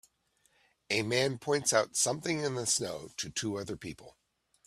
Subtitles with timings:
[0.89, 4.17] A man points out something in the snow to two other people